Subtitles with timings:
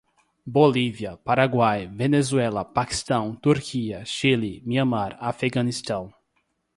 [0.47, 6.11] Bolívia, Paraguai, Venezuela, Paquistão, Turquia, Chile, Myanmar, Afeganistão